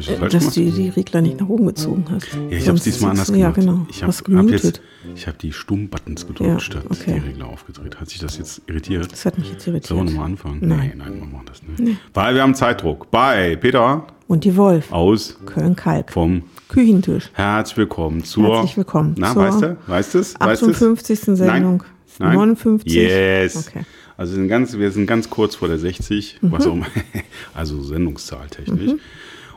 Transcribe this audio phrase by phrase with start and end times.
[0.00, 0.76] Habe ich das falsch Dass gemacht?
[0.76, 2.28] du die Regler nicht nach oben gezogen hast.
[2.32, 3.40] Ja, ich habe es diesmal anders gemacht.
[3.42, 3.86] Ja, genau.
[3.90, 4.80] Ich habe hab jetzt,
[5.14, 7.20] ich habe die Stummbuttons gedrückt Ja, statt okay.
[7.20, 8.00] die Regler aufgedreht.
[8.00, 9.10] Hat sich das jetzt irritiert?
[9.12, 9.86] Das hat mich jetzt irritiert.
[9.88, 10.58] Sollen wir nochmal anfangen?
[10.60, 10.92] Nein.
[10.96, 11.98] Nein, nein, wir machen das nicht.
[12.14, 13.10] Weil wir haben Zeitdruck.
[13.10, 16.12] Bei Peter Und die Wolf, aus Köln-Kalk.
[16.12, 17.30] vom Küchentisch.
[17.34, 18.56] Herzlich willkommen zur.
[18.56, 19.76] Herzlich willkommen Na, zur weißt du?
[19.86, 20.34] Weißt du es?
[20.40, 20.68] Weißt du's?
[20.76, 21.20] 58.
[21.20, 21.82] Sendung.
[22.18, 22.34] Nein?
[22.36, 22.92] 59.
[22.92, 23.68] Yes.
[23.68, 23.84] Okay.
[24.16, 26.70] Also wir sind, ganz, wir sind ganz kurz vor der 60, was Mhm.
[26.70, 26.86] auch immer,
[27.54, 28.92] also Sendungszahl technisch.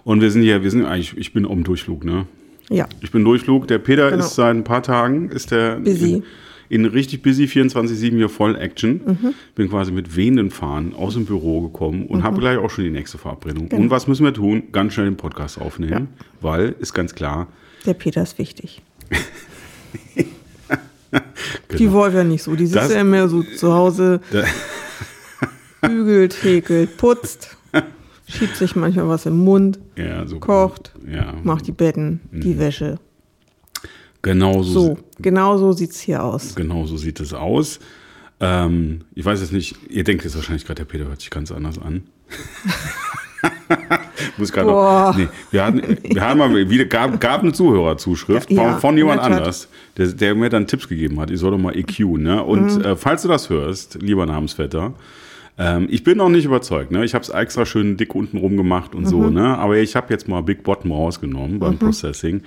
[0.03, 2.25] Und wir sind hier, wir sind eigentlich, ich bin um Durchflug, ne?
[2.69, 2.87] Ja.
[3.01, 3.67] Ich bin Durchflug.
[3.67, 4.23] Der Peter Genau.
[4.23, 6.23] ist seit ein paar Tagen, ist der Busy.
[6.69, 9.01] In, in richtig busy 24-7 hier voll Action.
[9.05, 9.33] Mhm.
[9.55, 12.89] Bin quasi mit wehenden Fahnen aus dem Büro gekommen und habe gleich auch schon die
[12.89, 13.69] nächste Verabredung.
[13.69, 13.81] Genau.
[13.81, 14.63] Und was müssen wir tun?
[14.71, 16.07] Ganz schnell den Podcast aufnehmen,
[16.41, 17.47] weil ist ganz klar.
[17.85, 18.81] Der Peter ist wichtig.
[21.71, 21.91] Die Genau.
[21.93, 22.55] Wolf ja nicht so.
[22.55, 24.19] Die sitzt ja immer so zu Hause,
[25.81, 27.57] bügelt, häkelt, putzt,
[28.27, 32.41] schiebt sich manchmal was im Mund, Ja, so kocht, Ja, macht die Betten, Mhm.
[32.41, 32.97] die Wäsche.
[34.21, 34.79] genau so.
[34.79, 36.55] So, genau so sieht es hier aus.
[36.55, 37.79] Genau so sieht es aus.
[38.39, 41.51] Ähm, ich weiß jetzt nicht, ihr denkt jetzt wahrscheinlich gerade, der Peter hört sich ganz
[41.51, 42.03] anders an.
[44.37, 48.71] Muss gerade noch, nee, wir hatten, wir haben mal wieder, gab, gab eine Zuhörerzuschrift Ja,
[48.73, 51.29] von, von jemand anders, der, der mir dann Tipps gegeben hat.
[51.29, 52.41] Ich soll doch mal EQ, ne?
[52.43, 52.81] Und Mhm.
[52.83, 54.93] äh, falls du das hörst, lieber Namensvetter,
[55.57, 57.03] ähm, ich bin noch nicht überzeugt, ne?
[57.05, 59.33] Ich habe es extra schön dick unten rum gemacht und so, Mhm.
[59.33, 59.57] ne?
[59.57, 62.41] Aber ich habe jetzt mal Big Bottom rausgenommen beim Processing.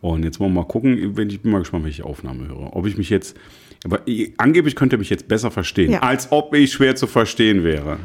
[0.00, 2.76] Und jetzt wollen wir mal gucken, wenn ich bin mal gespannt, welche Aufnahme höre.
[2.76, 3.36] Ob ich mich jetzt,
[3.84, 6.00] aber ich- angeblich könnte er mich jetzt besser verstehen, Ja.
[6.00, 7.98] als ob ich schwer zu verstehen wäre.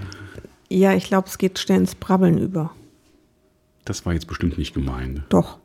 [0.69, 2.71] Ja, ich glaube, es geht schnell ins Brabbeln über.
[3.85, 5.21] Das war jetzt bestimmt nicht gemeint.
[5.29, 5.57] Doch.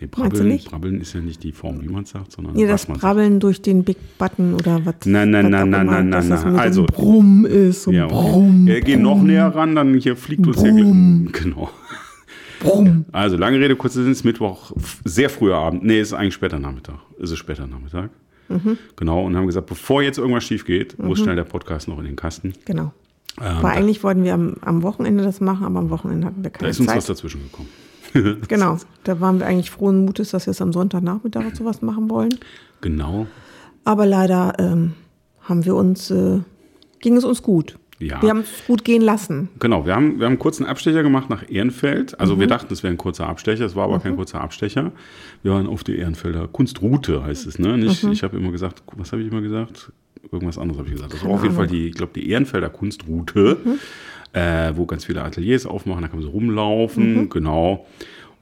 [0.00, 0.58] Nee, Brabbeln?
[0.68, 2.96] Brabbeln ist ja nicht die Form, wie man es sagt, sondern Nee, was das man
[2.98, 3.02] sagt.
[3.02, 4.96] Brabbeln durch den Big Button oder was.
[5.04, 6.56] Nein, nein, was nein, nein, nein, nein, nein.
[6.58, 7.84] Also- Brumm ist.
[7.84, 10.72] So Ja, Brumm, wir gehen noch näher ran, dann hier fliegt uns hier.
[10.72, 11.28] Brumm.
[11.32, 11.70] Genau.
[12.60, 13.04] Brumm.
[13.12, 14.72] Also, lange Rede, kurzer Sinn, ist Mittwoch,
[15.04, 15.84] sehr früher Abend.
[15.84, 16.96] Nee, ist eigentlich später Nachmittag.
[17.18, 18.10] Ist es später Nachmittag.
[18.48, 18.78] Mhm.
[18.96, 22.04] Genau, und haben gesagt, bevor jetzt irgendwas schief geht, muss schnell der Podcast noch in
[22.04, 22.52] den Kasten.
[22.64, 22.92] Genau.
[23.40, 26.38] Ähm, Aber da, eigentlich wollten wir am, am Wochenende das machen, aber am Wochenende hatten
[26.42, 27.16] wir da keine ist uns was Zeit.
[27.16, 27.68] dazwischen gekommen.
[28.48, 28.78] Genau.
[29.04, 32.34] Da waren wir eigentlich frohen Mutes, dass wir es am Sonntagnachmittag sowas machen wollen.
[32.80, 33.26] Genau.
[33.84, 34.92] Aber leider ähm,
[35.42, 36.40] haben wir uns, äh,
[37.00, 37.76] ging es uns gut.
[38.00, 38.20] Ja.
[38.22, 39.48] Wir haben es gut gehen lassen.
[39.60, 42.18] Genau, wir haben, wir haben einen kurzen Abstecher gemacht nach Ehrenfeld.
[42.18, 42.40] Also Mhm.
[42.40, 44.90] wir dachten, es wäre ein kurzer Abstecher, es war aber kein kurzer Abstecher.
[45.42, 47.78] Wir waren auf der Ehrenfelder Kunstroute, heißt es, ne?
[47.78, 48.12] Nicht, Mhm.
[48.12, 49.92] Ich habe immer gesagt, was habe ich immer gesagt?
[50.32, 51.12] Irgendwas anderes habe ich gesagt.
[51.14, 53.78] Das war auf jeden Fall die, ich glaube, die Ehrenfelder Kunstroute, Mhm.
[54.34, 57.30] Äh, wo ganz viele Ateliers aufmachen, da kann man so rumlaufen, Mhm.
[57.30, 57.86] genau.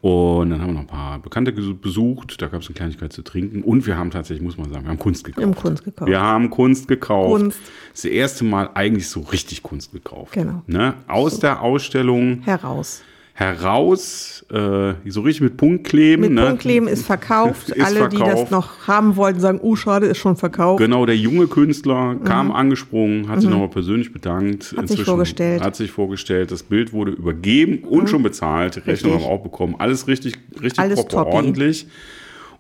[0.01, 3.23] Und dann haben wir noch ein paar Bekannte besucht, da gab es eine Kleinigkeit zu
[3.23, 3.63] trinken.
[3.63, 5.39] Und wir haben tatsächlich, muss man sagen, wir haben Kunst gekauft.
[5.39, 6.11] Wir haben Kunst gekauft.
[6.11, 7.41] Wir haben Kunst gekauft.
[7.41, 7.61] Kunst.
[7.93, 10.33] Das erste Mal eigentlich so richtig Kunst gekauft.
[10.33, 10.63] Genau.
[10.67, 10.95] Ne?
[11.07, 13.03] Aus der Ausstellung Heraus.
[13.35, 16.27] Heraus, äh, so richtig mit Punktkleben.
[16.27, 16.47] Mit ne?
[16.49, 17.69] Punktkleben ist verkauft.
[17.73, 18.51] Ist Alle, die das verkauft.
[18.51, 20.79] noch haben wollten, sagen, oh schade, ist schon verkauft.
[20.79, 24.73] Genau, der junge Künstler kam angesprungen, hat sich nochmal persönlich bedankt.
[24.73, 24.79] Mhm.
[24.79, 25.61] Hat sich vorgestellt.
[25.61, 25.65] Mhm.
[25.65, 26.51] Hat sich vorgestellt.
[26.51, 28.77] Das Bild wurde übergeben und schon bezahlt.
[28.77, 29.77] Die Rechnung haben wir auch bekommen.
[29.79, 31.87] Alles richtig, richtig Alles proper, ordentlich.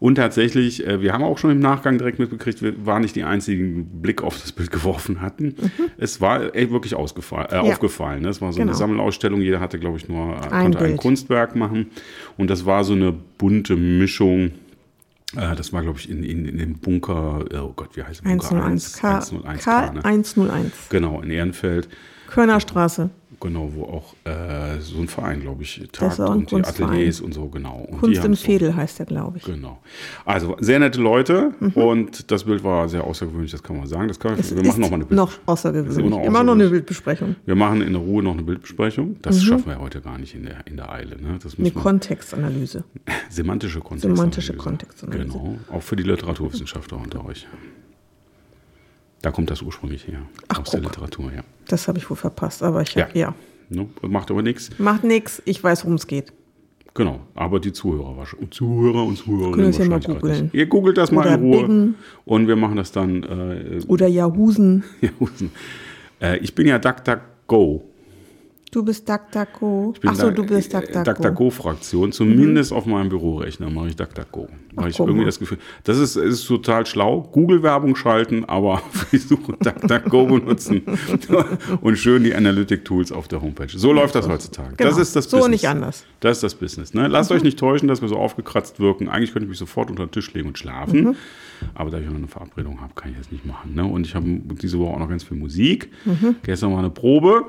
[0.02, 3.22] Und tatsächlich, äh, wir haben auch schon im Nachgang direkt mitbekriegt, wir waren nicht die
[3.22, 5.54] einzigen die Blick auf das Bild geworfen hatten.
[5.96, 7.66] Es war ey, wirklich ausgefallen, äh, Mhm.
[7.66, 7.72] Ja.
[7.72, 8.22] aufgefallen.
[8.22, 8.28] ne?
[8.30, 8.72] Es war so Genau.
[8.72, 9.40] eine Sammelausstellung.
[9.42, 10.96] Jeder hatte, glaube ich, nur äh, Ein konnte ein.
[10.96, 11.86] Kunstwerk machen.
[12.36, 14.50] Und das war so eine bunte Mischung.
[15.36, 18.28] Äh, das war, glaube ich, in, in, in dem Bunker, oh Gott, wie heißt der
[18.28, 18.50] Bunker?
[18.56, 20.04] 101 K, 101 K K, ne?
[20.04, 20.72] 101.
[20.88, 21.88] Genau, in Ehrenfeld.
[22.28, 23.10] Körnerstraße.
[23.42, 26.90] Genau, wo auch äh, so ein Verein, glaube ich, tagt und die Kunstverein.
[26.90, 27.78] Ateliers und so, genau.
[27.80, 29.44] Und die Kunst im haben so- Fädel heißt der, glaube ich.
[29.44, 29.80] Genau.
[30.24, 31.70] Also sehr nette Leute Mhm.
[31.72, 34.06] und das Bild war sehr außergewöhnlich, das kann man sagen.
[34.06, 35.98] Das kann, Es wir machen nochmal eine Bild noch außergewöhnlich.
[35.98, 36.70] Immer noch Immer noch eine außergewöhnlich.
[36.70, 37.36] Bildbesprechung.
[37.44, 39.16] Wir machen in der Ruhe noch eine Bildbesprechung.
[39.22, 41.20] Das schaffen wir heute gar nicht in der, in der Eile.
[41.20, 41.38] Ne?
[41.42, 41.64] Das Mhm.
[41.64, 42.84] Eine Kontextanalyse.
[43.28, 44.16] semantische Kontextanalyse.
[44.16, 45.26] Semantische Kontextanalyse.
[45.26, 47.48] Genau, auch für die Literaturwissenschaftler unter euch.
[49.20, 50.90] Da kommt das ursprünglich her, Ach, aus der guck.
[50.90, 51.44] Literatur her.
[51.72, 53.04] Das habe ich wohl verpasst, aber ich Ja.
[53.06, 53.34] hab, ja.
[53.70, 53.86] Ne?
[54.02, 54.68] Macht aber nichts.
[54.78, 56.30] Macht nichts, ich weiß, worum es geht.
[56.92, 58.50] Genau, aber die Zuhörer wahrscheinlich.
[58.50, 60.50] Zuhörer und Zuhörerinnen Können wir es ja mal wahrscheinlich googeln.
[60.52, 61.60] Ihr googelt das mal Oder in Ruhe.
[61.62, 61.94] Biggen.
[62.26, 63.22] Und wir machen das dann.
[63.22, 64.84] Äh, Oder Jahusen.
[65.00, 65.08] ja,
[66.20, 67.82] äh, ich bin ja DuckDuckGo.
[68.72, 69.92] Du bist DuckDuckGo.
[70.06, 71.04] Achso, du bist äh, DuckDuckGo.
[71.12, 72.10] DuckDuckGo-Fraktion.
[72.10, 74.48] Zumindest auf meinem Bürorechner mache ich DuckDuckGo.
[74.74, 77.20] Weil ich irgendwie das Gefühl, das ist, ist total schlau.
[77.32, 80.80] Google-Werbung schalten, aber für die Suche DuckDuckGo benutzen
[81.82, 83.68] und schön die Analytic-Tools auf der Homepage.
[83.68, 84.70] So läuft das heutzutage.
[84.78, 85.02] Das Genau.
[85.02, 85.50] ist das So Business.
[85.62, 86.00] nicht anders.
[86.08, 86.16] Mhm.
[86.20, 86.94] Das ist das Business.
[86.94, 87.08] Ne?
[87.08, 89.10] Lasst euch nicht täuschen, dass wir so aufgekratzt wirken.
[89.10, 91.04] Eigentlich könnte ich mich sofort unter den Tisch legen und schlafen.
[91.04, 91.16] Mhm.
[91.74, 93.74] Aber da ich noch eine Verabredung habe, kann ich das nicht machen.
[93.74, 93.84] Ne?
[93.84, 95.90] Und ich habe diese Woche auch noch ganz viel Musik.
[96.06, 96.36] Mhm.
[96.42, 97.44] Gestern war eine Probe.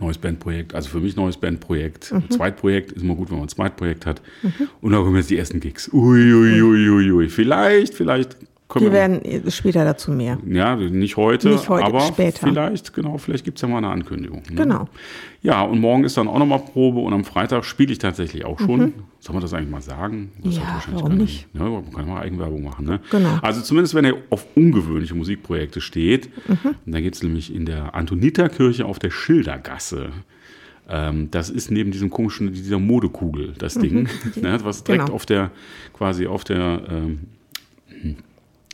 [0.00, 2.12] Neues Bandprojekt, also für mich neues Bandprojekt.
[2.12, 2.30] Mhm.
[2.30, 4.20] Zweitprojekt ist immer gut, wenn man ein Zweitprojekt hat.
[4.80, 5.92] Und da kommen jetzt die ersten Gigs.
[5.92, 7.28] Ui, ui, ui, ui, ui.
[7.28, 8.36] Vielleicht, vielleicht
[8.68, 8.98] können Wir wir.
[8.98, 10.38] werden später dazu mehr.
[10.46, 12.46] Ja, nicht heute, Nicht heute, aber später.
[12.48, 14.42] vielleicht, genau, vielleicht gibt es ja mal eine Ankündigung.
[14.48, 14.56] Ne?
[14.56, 14.88] Genau.
[15.42, 18.58] Ja, und morgen ist dann auch nochmal Probe und am Freitag spiele ich tatsächlich auch
[18.58, 18.94] schon.
[19.20, 20.32] Soll man das eigentlich mal sagen?
[20.42, 20.60] Das Mhm.
[20.60, 21.46] Ja, warum nicht?
[21.52, 22.86] Ja, man kann mal Eigenwerbung machen.
[22.86, 23.00] Ne?
[23.10, 23.38] Genau.
[23.42, 26.74] Also zumindest, wenn ihr auf ungewöhnliche Musikprojekte steht, Mhm.
[26.86, 30.08] da geht es nämlich in der Antoniterkirche auf der Schildergasse.
[30.88, 35.14] Ähm, das ist neben diesem komischen, dieser Modekugel, das Ding, ne, was direkt Genau.
[35.14, 35.50] auf der,
[35.92, 37.20] quasi auf der, ähm,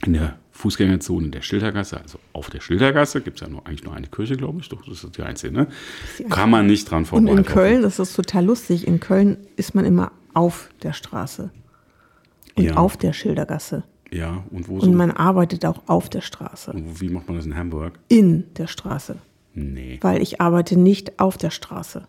[0.05, 3.95] in der Fußgängerzone der Schildergasse, also auf der Schildergasse, gibt es ja nur, eigentlich nur
[3.95, 5.69] eine Kirche, glaube ich, doch, das ist die einzige, ne?
[6.29, 7.31] Kann man nicht dran Und vorbei.
[7.31, 11.51] in Köln, das ist total lustig, in Köln ist man immer auf der Straße.
[12.57, 12.75] Und Ja.
[12.77, 13.85] auf der Schildergasse.
[14.13, 16.73] Ja, und wo so, Und man arbeitet auch auf der Straße.
[16.73, 17.99] und wie macht man das in Hamburg?
[18.09, 19.17] In der Straße.
[19.55, 19.99] Nee.
[20.03, 22.07] Weil ich arbeite nicht auf der Straße.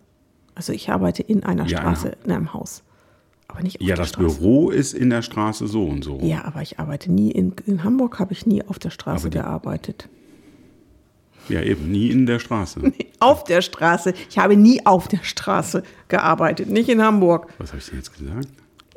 [0.56, 2.84] Also ich arbeite in einer Ja, Straße, in einem Haus.
[3.52, 4.40] Aber nicht auf Ja, der das Straße.
[4.40, 6.20] Büro ist in der Straße so und so.
[6.24, 9.38] Ja, aber ich arbeite nie in, in Hamburg habe ich nie auf der Straße die-
[9.38, 10.08] gearbeitet.
[11.50, 12.80] Ja, eben, nie in der Straße.
[13.20, 14.14] Auf der Straße.
[14.30, 17.48] Ich habe nie auf der Straße gearbeitet, nicht in Hamburg.
[17.58, 18.48] Was habe ich denn jetzt gesagt?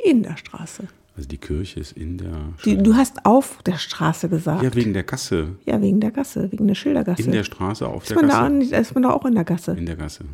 [0.03, 0.85] In der Straße.
[1.17, 2.33] Also die Kirche ist in der
[2.65, 4.62] Die, du hast auf der Straße gesagt.
[4.62, 5.56] Ja, wegen der Gasse.
[5.65, 7.23] Ja, wegen der Gasse, wegen der Schildergasse.
[7.23, 8.51] In der Straße, auf ist, der da, Gasse.
[8.53, 9.73] nicht- ist man da auch in der Gasse?
[9.73, 10.25] In der Gasse.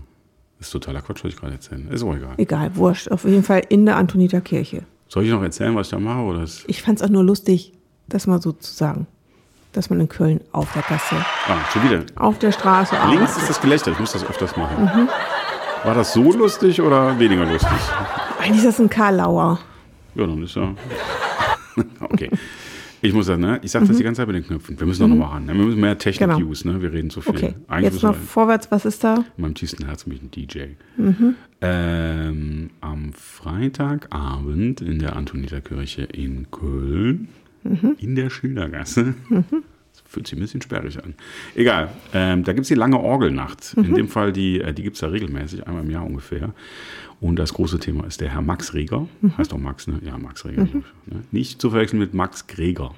[0.61, 1.85] Ist totaler Quatsch, was ich gerade erzähle.
[1.91, 2.35] Ist auch egal.
[2.37, 3.11] Egal, wurscht.
[3.11, 4.83] Auf jeden Fall in der Antoniter Kirche.
[5.09, 6.21] Soll ich noch erzählen, was ich da mache?
[6.21, 7.73] Oder ist Ich fand es auch nur lustig,
[8.09, 9.07] das mal so zu sagen.
[9.73, 12.03] Dass man in Köln auf der Gasse, ah, schon wieder.
[12.17, 13.19] auf der Straße arbeitet.
[13.21, 13.93] Links ist das Gelächter.
[13.93, 15.09] Ich muss das öfters machen.
[15.85, 17.71] War das so lustig oder weniger lustig?
[18.41, 19.61] Eigentlich ist das ein Karlauer.
[20.17, 20.75] Ja, dann ist ja.
[22.01, 22.31] okay.
[23.03, 23.61] Ich muss sagen, ne?
[23.63, 24.79] ich sage das die ganze Zeit mit den Knöpfen.
[24.79, 25.47] Wir müssen doch noch mal ran.
[25.47, 25.55] Ne?
[25.55, 26.69] Wir müssen mehr Technik-Use.
[26.69, 26.83] Ne?
[26.83, 27.33] Wir reden zu viel.
[27.33, 27.39] Mhm.
[27.39, 29.25] Okay, Eigentlich jetzt mal wir vorwärts, was ist da?
[29.37, 30.59] in meinem tiefsten Herzen bin ich ein DJ.
[30.99, 31.35] Mhm.
[31.63, 37.29] Ähm, am Freitagabend in der Antoniterkirche in Köln,
[37.63, 37.97] Mhm.
[37.99, 39.15] in der Schildergasse.
[39.29, 39.45] Das
[40.11, 41.15] fühlt sich ein bisschen sperrig an.
[41.55, 43.77] Egal, ähm, da gibt es die lange Orgelnacht.
[43.77, 43.85] Mhm.
[43.85, 46.53] In dem Fall, die, äh, die gibt es da regelmäßig, einmal im Jahr ungefähr.
[47.21, 49.07] Und das große Thema ist der Herr Max Reger.
[49.21, 49.39] Mhm.
[49.39, 50.01] Heißt auch Max, ne?
[50.05, 50.63] Ja, Max Reger.
[50.65, 50.83] Ne?
[51.31, 52.93] Nicht zu verwechseln mit Max Greger.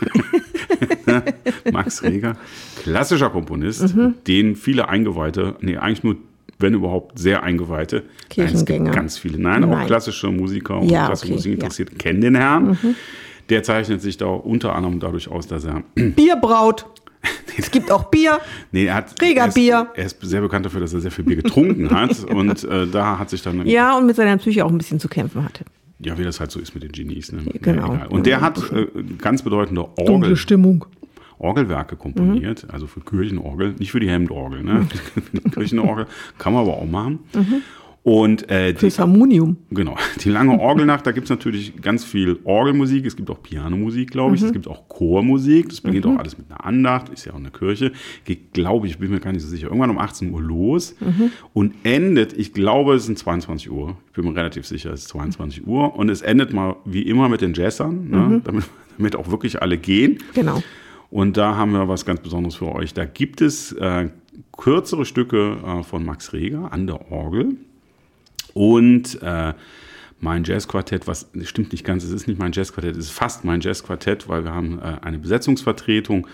[1.72, 2.36] Max Reger,
[2.82, 4.14] klassischer Komponist, Mhm.
[4.26, 6.16] den viele Eingeweihte, nee, eigentlich nur,
[6.58, 7.96] wenn überhaupt, sehr Eingeweihte.
[7.96, 8.30] Nein, es gibt
[8.68, 8.90] Kirchengänger.
[8.92, 9.38] ganz viele.
[9.38, 9.86] Nein, auch Nein.
[9.86, 11.56] klassische Musiker und Ja, klassische okay, Musik ja.
[11.56, 11.60] Mhm.
[11.62, 12.78] interessiert, kennen den Herrn.
[13.52, 16.86] Der zeichnet sich da unter anderem dadurch aus, dass er, Bierbraut.
[17.58, 18.38] es gibt auch Bier.
[18.72, 19.88] nee, er hat, Reger er ist, Bier.
[19.94, 23.18] er ist sehr bekannt dafür, dass er sehr viel Bier getrunken hat und äh, da
[23.18, 25.66] hat sich dann, Ja, und mit seiner Psyche auch ein bisschen zu kämpfen hatte.
[25.98, 27.30] ja, wie das halt so ist mit den Genies.
[27.30, 27.42] Ne?
[27.60, 27.92] Genau.
[27.94, 28.06] egal.
[28.08, 28.86] Und der hat äh,
[29.18, 30.86] ganz bedeutende Orgel, Stimmung.
[31.38, 34.86] Orgelwerke komponiert, also für Kirchenorgel, nicht für die Hemdorgel, ne?
[35.14, 36.06] Für die Kirchenorgel
[36.38, 37.18] kann man aber auch machen.
[38.04, 39.58] Und äh, die, Fürs Harmonium.
[39.70, 44.10] genau, die lange Orgelnacht, da gibt es natürlich ganz viel Orgelmusik, es gibt auch Pianomusik,
[44.10, 47.32] glaube ich, es gibt auch Chormusik, das beginnt auch alles mit einer Andacht, ist ja
[47.32, 47.92] auch eine Kirche,
[48.24, 50.96] geht, glaube ich, bin mir gar nicht so sicher, irgendwann um 18 Uhr los
[51.52, 55.08] und endet, ich glaube, es sind 22 Uhr, ich bin mir relativ sicher, es ist
[55.08, 55.96] 22 Uhr.
[55.96, 58.40] Und es endet mal wie immer mit den Jazzern, ne?
[58.44, 58.64] damit,
[58.98, 60.18] damit auch wirklich alle gehen.
[60.34, 60.62] Genau.
[61.10, 62.94] Und da haben wir was ganz Besonderes für euch.
[62.94, 64.10] Da gibt es äh,
[64.56, 67.56] kürzere Stücke äh, von Max Reger an der Orgel
[68.54, 69.54] und äh,
[70.20, 73.60] mein Jazzquartett, was stimmt nicht ganz, es ist nicht mein Jazzquartett, es ist fast mein
[73.60, 76.26] Jazzquartett, weil wir haben äh, eine Besetzungsvertretung,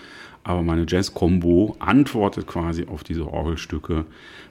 [0.45, 4.05] aber meine Jazz-Combo antwortet quasi auf diese Orgelstücke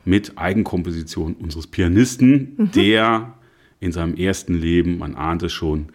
[0.06, 3.34] mit Eigenkomposition unseres Pianisten, der
[3.80, 5.88] in seinem ersten Leben, man ahnt es schon,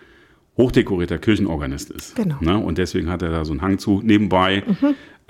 [0.56, 2.14] hochdekorierter Kirchenorganist ist.
[2.14, 2.36] Genau.
[2.40, 2.58] Ne?
[2.58, 4.02] Und deswegen hat er da so einen Hang zu.
[4.04, 4.62] Nebenbei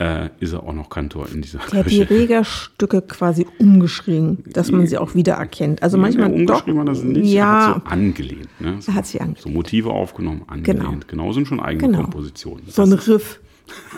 [0.02, 2.11] äh, ist er auch noch Kantor in dieser Der hat die Kirche.
[2.14, 5.82] Reger-Stücke quasi umgeschrieben, dass man sie auch wiedererkennt.
[5.82, 8.49] Also manchmal ja, umgeschrieben hat er sie nicht, er Ja, hat so angelehnt.
[8.61, 8.76] Ne?
[8.80, 9.42] So, Er hat sie angelehnt.
[9.42, 10.80] So Motive aufgenommen, angelehnt.
[10.82, 10.99] Genau.
[11.06, 12.02] Genau, sind schon eigene Genau.
[12.04, 12.64] Kompositionen.
[12.68, 13.40] so ein Das Riff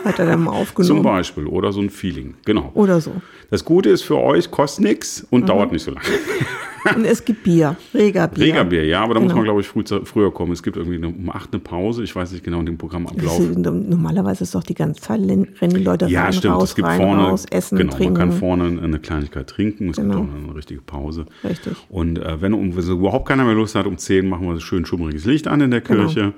[0.04, 1.02] hat er dann mal zum aufgenommen.
[1.02, 2.34] Beispiel oder so ein Feeling.
[2.44, 2.70] Genau.
[2.74, 3.12] Oder so.
[3.50, 5.28] Das Gute ist für euch, kostet nichts Mhm.
[5.30, 6.06] und dauert nicht so lange.
[6.96, 8.44] Und es gibt Bier, Regerbier.
[8.46, 9.36] Regerbier, ja, aber da muss Genau.
[9.36, 10.52] man, glaube ich, früh, früher kommen.
[10.52, 12.02] Es gibt irgendwie eine, um 8 eine Pause.
[12.02, 13.40] Ich weiß nicht genau den Das Programmablauf.
[13.40, 16.54] ist, normalerweise ist doch die ganze Zeit, rennen die Leute Ja, rein, stimmt.
[16.54, 18.12] raus, es gibt rein, vorne, raus, essen, genau, trinken.
[18.14, 19.88] man kann vorne eine Kleinigkeit trinken.
[19.90, 20.20] Es Genau.
[20.22, 21.26] gibt auch eine richtige Pause.
[21.42, 21.74] Richtig.
[21.88, 24.84] Und äh, wenn, um, wenn überhaupt keiner mehr Lust hat, um 10 machen wir schön
[24.84, 26.02] schummriges Licht an in der Genau.
[26.06, 26.32] Kirche.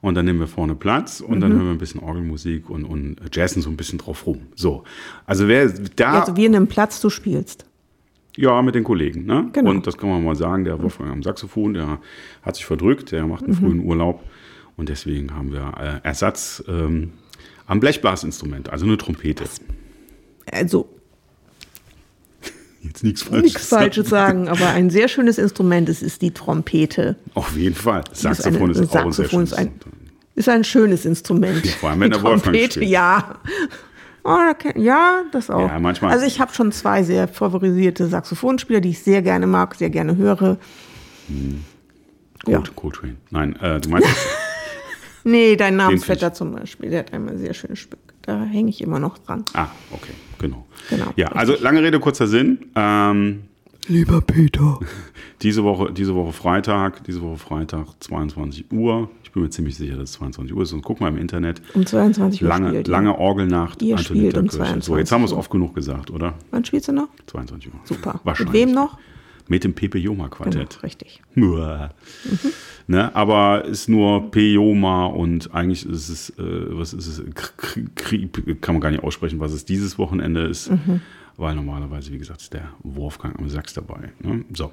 [0.00, 1.40] Und dann nehmen wir vorne Platz und Mhm.
[1.40, 4.40] dann hören wir ein bisschen Orgelmusik und, und jazzen so ein bisschen drauf rum.
[4.54, 4.84] So.
[5.24, 6.20] Also wer da.
[6.20, 7.64] Also wir nehmen Platz, du spielst.
[8.36, 9.26] Ja, mit den Kollegen.
[9.26, 9.48] Ne?
[9.52, 9.70] Genau.
[9.70, 11.98] Und das kann man mal sagen, der Wolfgang am Saxophon, der
[12.42, 13.58] hat sich verdrückt, der macht einen Mhm.
[13.58, 14.22] frühen Urlaub.
[14.76, 17.12] Und deswegen haben wir äh, Ersatz ähm,
[17.66, 19.44] am Blechblasinstrument, also eine Trompete.
[20.52, 20.88] Also
[22.82, 23.42] Jetzt nichts Falsches.
[23.54, 27.16] nichts Falsches sagen, aber ein sehr schönes Instrument, es ist die Trompete.
[27.34, 28.02] Auf jeden Fall.
[28.12, 30.00] ist Saxophon eine- ist, auch ein sehr schönes ist ein- Instrument.
[30.36, 31.64] Ist ein schönes Instrument.
[31.66, 32.90] vor allem, wenn die der Wolfgang Trompete, spielt.
[32.90, 33.38] ja.
[34.24, 35.68] Oh, da kenn- ja, das auch.
[35.68, 39.74] Ja, manchmal- Also ich habe schon zwei sehr favorisierte Saxophonspieler, die ich sehr gerne mag,
[39.74, 40.56] sehr gerne höre.
[42.46, 42.56] Ja.
[42.58, 43.16] Cold, Coltrane.
[43.30, 44.08] Nein, äh, du meinst
[45.24, 47.98] Nee, dein Namensvetter zum Beispiel, der hat einmal ein sehr schönes Stück.
[48.22, 49.44] Da hänge ich immer noch dran.
[49.54, 50.66] Ah, okay, genau.
[50.90, 52.58] Genau, Ja, also lange Rede, kurzer Sinn.
[52.74, 53.44] Ähm,
[53.86, 54.78] Lieber Peter.
[55.42, 59.10] diese, Woche, diese Woche Freitag, diese Woche Freitag, 22 Uhr.
[59.34, 60.72] Ich bin mir ziemlich sicher, dass es 22 Uhr ist.
[60.74, 61.60] Und guck mal im Internet.
[61.74, 64.52] Um 22 Uhr Lange, lange Orgelnacht, Ihr spielt um Kirche.
[64.52, 66.34] So, 22 jetzt haben wir es oft genug gesagt, oder?
[66.52, 67.08] Wann spielst du noch?
[67.26, 67.80] 22 Uhr.
[67.82, 68.20] Super.
[68.22, 68.52] Wahrscheinlich.
[68.52, 68.96] Mit wem noch?
[69.48, 70.80] Mit dem Pepe Joma Genau, Quartett.
[70.84, 71.20] richtig.
[71.34, 71.90] Muah.
[72.86, 78.26] Ne, aber ist nur Pejoma und eigentlich ist es, äh, was ist es, K- K-
[78.28, 81.00] K- kann man gar nicht aussprechen, was es dieses Wochenende ist, Mhm.
[81.36, 84.12] Weil normalerweise, wie gesagt, ist der Wolfgang am Sachs dabei.
[84.20, 84.44] Ne?
[84.54, 84.70] So,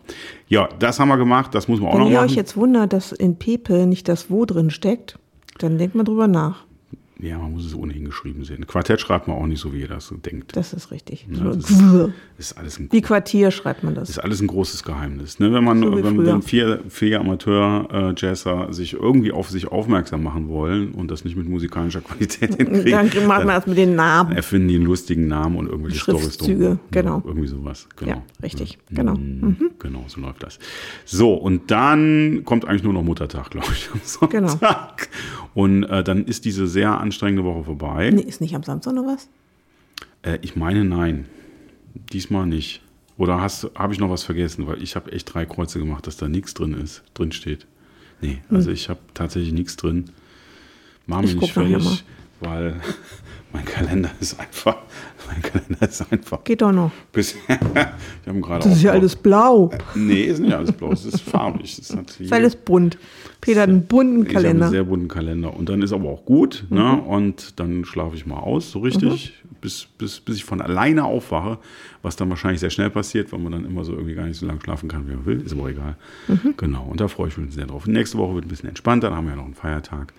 [0.48, 2.30] ja, das haben wir gemacht, das muss man auch Wenn noch ihr machen.
[2.30, 5.18] euch jetzt wundert, dass in Pepe nicht das Wo drin steckt,
[5.60, 6.66] dann denkt mal drüber nach.
[7.22, 8.66] Ja, man muss es ohnehin geschrieben sehen.
[8.68, 10.56] Quartett schreibt man auch nicht so, wie ihr das so denkt.
[10.58, 11.28] Das ist richtig.
[11.30, 12.14] Ja, So, das Gwr.
[12.38, 14.10] Ist alles ein Wie Quartier schreibt man das.
[14.10, 15.38] ist alles ein großes Geheimnis.
[15.40, 15.54] Ne?
[15.54, 20.92] Wenn man, So wenn, wenn vier, vier Amateur-Jazzer sich irgendwie auf sich aufmerksam machen wollen
[20.94, 24.32] und das nicht mit musikalischer Qualität hinkriegen, Dann macht man das mit den Namen.
[24.36, 26.80] erfinden die einen lustigen Namen und irgendwelche Storys drum.
[26.92, 27.18] genau.
[27.18, 27.88] Ja, irgendwie sowas.
[27.98, 28.12] Genau.
[28.14, 29.16] Ja, richtig, genau.
[29.16, 29.72] Mhm.
[29.80, 30.60] Genau, so läuft das.
[31.06, 34.48] So, und dann kommt eigentlich nur noch Muttertag, glaube ich, am Genau.
[34.50, 35.10] Sonntag.
[35.54, 38.10] Und äh, dann ist diese sehr anstrengende Woche vorbei.
[38.10, 39.28] Nee, ist nicht am Samstag noch was?
[40.22, 41.28] Äh, ich meine, nein.
[42.14, 42.82] Diesmal nicht.
[43.18, 44.66] Oder habe ich noch was vergessen?
[44.66, 47.68] Weil ich habe echt drei Kreuze gemacht, dass da nichts drin ist, drin steht.
[48.22, 50.06] Nee, also ich habe tatsächlich nichts drin.
[51.06, 51.38] Mach mich Hm.
[51.38, 52.06] Ich nicht fertig,
[52.42, 52.76] weil
[53.54, 54.78] mein Kalender ist einfach,
[55.28, 56.92] mein Kalender ist einfach Geht doch noch.
[57.12, 59.72] bis, ich habe gerade Das ist ja alles blau.
[59.96, 61.78] Nee, ist nicht alles blau, es ist farbig.
[61.80, 62.98] Es ist alles bunt.
[63.42, 64.68] Peter hat einen Ich bunten habe einen Kalender.
[64.68, 64.72] Mhm.
[64.72, 65.56] sehr bunten Kalender.
[65.56, 66.66] Und dann ist aber auch gut.
[66.70, 67.02] Ne?
[67.02, 71.58] Und dann schlafe ich mal aus, so richtig, bis, bis, bis ich von alleine aufwache,
[72.04, 74.46] was dann wahrscheinlich sehr schnell passiert, weil man dann immer so irgendwie gar nicht so
[74.46, 75.42] lange schlafen kann, wie man will.
[75.42, 75.96] Ist aber egal.
[76.28, 76.54] Mhm.
[76.58, 76.84] Genau.
[76.90, 77.88] Und da freue ich mich sehr drauf.
[77.88, 80.14] Nächste Woche wird ein bisschen entspannter, dann haben wir ja noch einen Feiertag.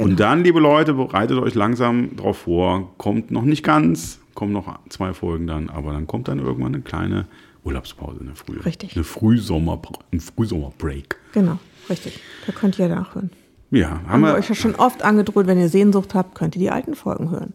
[0.00, 0.10] Genau.
[0.10, 2.90] Und dann, liebe Leute, bereitet euch langsam drauf vor.
[2.96, 6.82] Kommt noch nicht ganz, kommen noch zwei Folgen dann, aber dann kommt dann irgendwann eine
[6.82, 7.26] kleine
[7.64, 8.64] Urlaubspause, eine frühe.
[8.64, 8.96] Richtig.
[8.96, 9.80] Eine Frühsommer,
[10.12, 11.16] ein Frühsommerbreak.
[11.32, 11.58] Genau,
[11.90, 12.18] richtig.
[12.46, 13.30] Da könnt ihr nachhören.
[13.70, 16.60] Ja, haben, Haben wir euch ja schon oft angedroht, wenn ihr Sehnsucht habt, könnt ihr
[16.60, 17.52] die alten Folgen hören.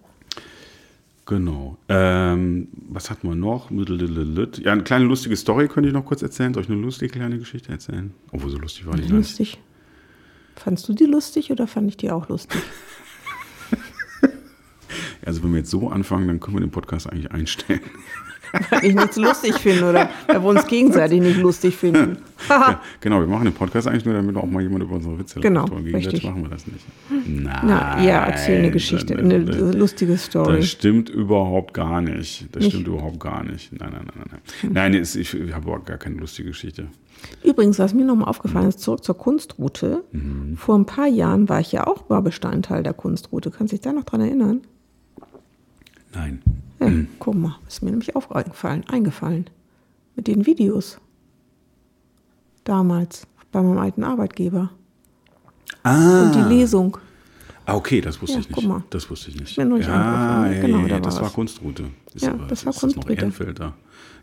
[1.25, 1.77] Genau.
[1.89, 3.71] Ähm, was hatten wir noch?
[3.71, 6.53] Ja, eine kleine lustige Story könnte ich noch kurz erzählen.
[6.53, 8.13] Soll ich eine lustige kleine Geschichte erzählen?
[8.31, 9.11] Obwohl, so lustig war die nicht.
[9.11, 9.57] Lustig.
[10.55, 12.61] Fandst du die lustig oder fand ich die auch lustig?
[15.25, 17.81] Also, wenn wir jetzt so anfangen, dann können wir den Podcast eigentlich einstellen.
[18.69, 22.17] Weil ich nichts lustig finde oder weil wir uns gegenseitig nicht lustig finden.
[22.49, 25.41] ja, genau, wir machen den Podcast eigentlich nur, damit auch mal jemand über unsere Witze
[25.41, 25.73] Genau, lacht.
[25.73, 26.29] Aber gegenseitig richtig.
[26.29, 26.85] machen wir das nicht.
[27.09, 27.59] Nein.
[27.65, 30.57] Na, ja, erzähl eine Geschichte, eine lustige Story.
[30.57, 32.45] das stimmt überhaupt gar nicht.
[32.53, 32.73] Das Nicht?
[32.73, 33.73] stimmt überhaupt gar nicht.
[33.73, 34.41] Nein, nein, nein, nein.
[34.71, 36.87] Nein, nein ich, ich habe überhaupt gar keine lustige Geschichte.
[37.43, 40.03] Übrigens, was mir nochmal aufgefallen ist, zurück zur Kunstroute.
[40.11, 40.57] Mhm.
[40.57, 43.51] Vor ein paar Jahren war ich ja auch mal Bestandteil der Kunstroute.
[43.51, 44.61] Kannst du dich da noch dran erinnern?
[46.13, 46.41] Nein.
[46.79, 47.07] Ja, Mhm.
[47.19, 49.45] guck mal, ist mir nämlich aufgefallen, eingefallen.
[50.15, 50.97] Mit den Videos.
[52.63, 54.71] Damals, bei meinem alten Arbeitgeber.
[55.83, 56.23] Ah.
[56.23, 56.97] Und die Lesung.
[57.65, 58.83] Ah, okay, das wusste Ja, ich nicht.
[58.91, 59.57] Das wusste ich nicht.
[59.57, 61.33] nicht ja, ja, Genau, ja, da ja, das war war was.
[61.33, 61.83] Kunstruute.
[62.13, 63.13] Ist Ja, aber- das war ist noch Kunstruute.
[63.13, 63.73] Ehrenfelder.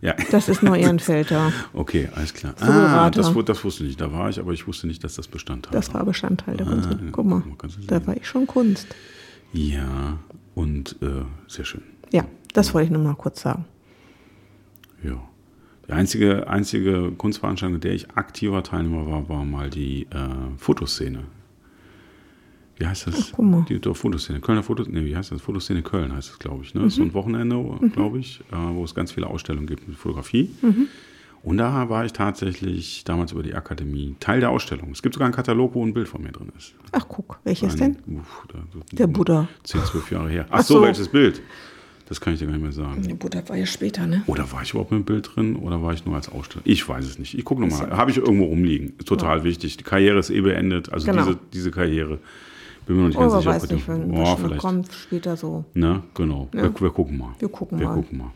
[0.00, 0.14] Ja.
[0.32, 1.52] Das ist Neu-Ehrenfelder.
[1.72, 2.54] Okay, alles klar.
[2.60, 4.00] Ah, das, das wusste ich nicht.
[4.00, 6.90] Da war ich, aber ich wusste nicht, dass das Bestandteil Das war Bestandteil der Kunst.
[6.90, 7.42] ja, Guck mal,
[7.86, 8.88] da war ich schon Kunst.
[9.52, 10.18] Ja,
[10.54, 11.82] und äh, sehr schön.
[12.12, 13.64] Ja, das wollte ich nur mal kurz sagen.
[15.04, 15.20] Ja.
[15.88, 20.06] Die einzige, einzige Kunstveranstaltung, der ich aktiver Teilnehmer war, war mal die äh,
[20.58, 21.24] Fotoszene.
[22.82, 23.32] Wie heißt das?
[23.38, 23.64] Ach.
[23.66, 24.40] Die, die Fotoszene.
[24.40, 25.40] Kölner Fotoszene, nee, wie heißt das?
[25.40, 26.74] Fotoszene Köln heißt es, glaube ich.
[26.74, 26.80] Ne?
[26.80, 26.90] Mhm.
[26.90, 27.56] So ein Wochenende,
[27.92, 30.50] glaube ich, äh, wo es ganz viele Ausstellungen gibt mit Fotografie.
[30.62, 30.88] Mhm.
[31.44, 34.90] Und da war ich tatsächlich damals über die Akademie Teil der Ausstellung.
[34.90, 36.74] Es gibt sogar einen Katalog, wo ein Bild von mir drin ist.
[36.90, 38.18] Ach, guck, welches Ein- denn?
[38.18, 38.58] Uff, da,
[38.90, 39.48] Der Buddha.
[39.62, 40.46] 10, 12 Jahre her.
[40.50, 40.82] Ach Ach so, so.
[40.82, 41.40] welches Bild?
[42.08, 43.00] Das kann ich dir gar nicht mehr sagen.
[43.02, 44.22] Der Buddha war ja später, ne?
[44.26, 46.62] Oder war ich überhaupt mit dem Bild drin oder war ich nur als Aussteller?
[46.66, 47.38] Ich weiß es nicht.
[47.38, 47.90] Ich gucke nochmal.
[47.96, 48.94] Habe ich irgendwo rumliegen.
[48.98, 49.76] Ist total wichtig.
[49.76, 50.92] Die Karriere ist eh beendet.
[50.92, 51.24] Also Genau.
[51.26, 52.18] diese, diese Karriere.
[52.86, 53.50] Bin mir noch nicht ganz sicher.
[53.50, 54.60] weiß nicht, wenn oh, vielleicht.
[54.60, 55.64] kommt, später so.
[55.74, 56.48] Ne, genau.
[56.52, 57.34] Wir, wir gucken mal.
[57.38, 57.94] Wir gucken wir mal.
[57.94, 58.30] gucken mal.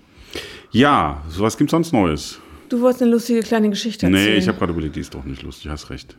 [0.71, 2.41] Ja, so was gibt's sonst Neues?
[2.69, 4.33] Du wolltest eine lustige kleine Geschichte erzählen.
[4.33, 5.71] Nee, ich habe gerade überlegt, die ist doch nicht lustig.
[5.71, 6.17] Hast recht.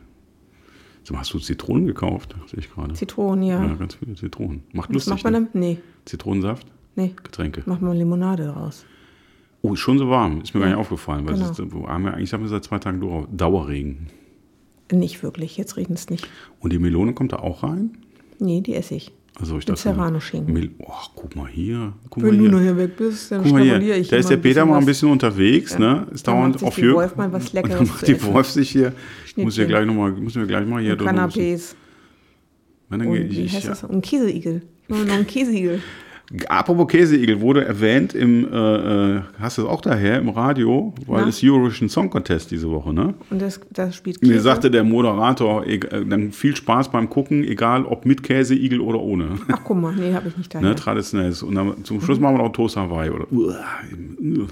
[1.12, 2.34] Hast du Zitronen gekauft?
[2.46, 2.92] Sehe ich gerade.
[2.94, 3.64] Zitronen, ja.
[3.64, 4.62] Ja, ganz viele Zitronen.
[4.72, 5.12] Macht lustig.
[5.14, 5.48] macht man ne?
[5.54, 6.66] Nee, Zitronensaft,
[6.96, 7.14] nee.
[7.22, 7.62] Getränke.
[7.64, 8.84] Macht man Limonade daraus.
[9.62, 10.40] Oh, ist schon so warm.
[10.42, 11.26] Ist mir gar nicht aufgefallen.
[11.26, 11.50] Weil Genau.
[11.50, 14.08] es ist, wo haben wir, eigentlich haben wir seit zwei Tagen Dauer- Dauerregen.
[14.92, 16.28] Nicht wirklich, jetzt regnet es nicht.
[16.60, 17.98] Und die Melone kommt da auch rein?
[18.38, 19.12] Nee, die esse ich.
[19.40, 20.52] Also ich dachte, Serrano-Schinken.
[20.52, 21.92] Mel oh, guck mal hier.
[22.10, 22.58] Guck Wenn mal du hier.
[22.58, 23.96] nachher weg bist, dann Guck mal hier.
[23.96, 26.08] ich Da ist der Peter mal ein bisschen unterwegs, ne?
[26.12, 26.96] Ist dauernd auf die Jürgen.
[26.96, 28.22] Wolf mal was Und Leckeres dann macht die.
[28.22, 28.92] Wolf sich hier.
[29.36, 29.68] Muss Schnittchen.
[29.68, 30.96] gleich nochmal, muss mir gleich mal hier.
[30.96, 31.74] Canapés.
[32.90, 33.70] Und wie heißt ja.
[33.70, 33.84] das?
[33.84, 34.62] Und Käseigel.
[34.82, 35.80] Ich mache noch einen Käseigel.
[36.48, 41.22] Apropos Käseigel, wurde erwähnt im, äh, äh, hast du es auch daher im Radio, weil
[41.22, 41.28] Na?
[41.28, 43.14] es Eurovision Song Contest diese Woche, ne?
[43.30, 44.32] Und das, das spielt Käse.
[44.32, 49.00] Mir sagte der Moderator, äh, dann viel Spaß beim Gucken, egal ob mit Käseigel oder
[49.00, 49.38] ohne.
[49.50, 50.68] Ach, guck mal, nee, habe ich nicht daher.
[50.68, 51.34] Ne, traditionell.
[51.42, 53.10] Und dann zum Schluss machen wir noch Toast Hawaii.
[53.10, 53.64] Oder, Uah,
[54.34, 54.46] So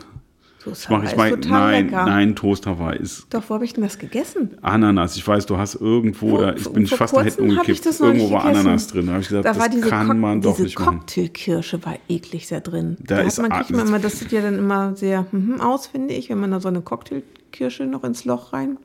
[0.72, 2.06] ich mache ich ist mal, total nein, lecker.
[2.06, 4.56] nein, Toast Hawaii ist Doch, wo habe ich denn das gegessen?
[4.62, 5.16] Ananas.
[5.16, 7.86] Ich weiß, du hast irgendwo, Vor- da ich bin fast hab ich umgekippt.
[7.86, 8.44] Irgendwo war.
[8.44, 9.06] Ananas drin.
[9.06, 10.98] Da habe ich gesagt, Da das war diese, kann Cock- man doch diese nicht machen.
[11.00, 12.96] Cocktailkirsche war eklig da drin.
[13.00, 15.86] Da Da, ist man, kriegt man immer, das sieht ja dann immer sehr mhm, aus,
[15.86, 18.78] finde ich, wenn man da so eine Cocktailkirsche noch ins Loch rein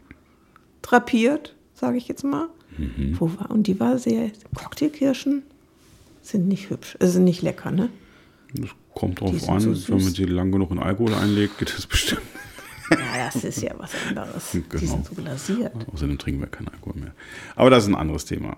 [0.81, 2.47] drapiert, sage ich jetzt mal.
[2.77, 3.15] Mhm.
[3.19, 5.43] Wo war, und die war sehr, Cocktailkirschen
[6.21, 7.89] sind nicht hübsch, äh, sind nicht lecker, ne?
[8.53, 11.73] Das kommt Die drauf an, so wenn man sie lang genug in Alkohol einlegt, geht
[11.75, 12.21] das bestimmt.
[12.91, 14.51] Ja, das ist ja was anderes.
[14.51, 14.85] Die Genau.
[14.85, 15.71] sind so glasiert.
[15.93, 17.11] Außerdem trinken wir keinen Alkohol mehr.
[17.55, 18.55] Aber das ist ein anderes Thema.